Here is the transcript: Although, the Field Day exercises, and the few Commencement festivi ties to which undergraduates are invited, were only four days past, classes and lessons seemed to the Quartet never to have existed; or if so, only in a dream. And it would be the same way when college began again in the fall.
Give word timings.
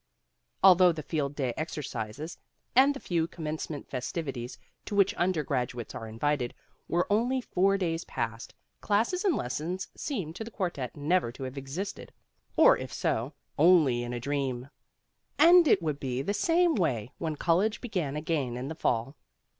Although, 0.63 0.93
the 0.93 1.03
Field 1.03 1.35
Day 1.35 1.53
exercises, 1.55 2.39
and 2.75 2.91
the 2.95 2.99
few 2.99 3.27
Commencement 3.27 3.87
festivi 3.87 4.33
ties 4.33 4.57
to 4.85 4.95
which 4.95 5.13
undergraduates 5.13 5.93
are 5.93 6.07
invited, 6.07 6.55
were 6.87 7.05
only 7.13 7.39
four 7.39 7.77
days 7.77 8.03
past, 8.05 8.55
classes 8.79 9.23
and 9.23 9.35
lessons 9.35 9.89
seemed 9.95 10.35
to 10.37 10.43
the 10.43 10.49
Quartet 10.49 10.97
never 10.97 11.31
to 11.33 11.43
have 11.43 11.55
existed; 11.55 12.11
or 12.57 12.75
if 12.75 12.91
so, 12.91 13.33
only 13.59 14.01
in 14.01 14.11
a 14.11 14.19
dream. 14.19 14.69
And 15.37 15.67
it 15.67 15.83
would 15.83 15.99
be 15.99 16.23
the 16.23 16.33
same 16.33 16.73
way 16.73 17.11
when 17.19 17.35
college 17.35 17.79
began 17.79 18.15
again 18.15 18.57
in 18.57 18.69
the 18.69 18.73
fall. 18.73 19.15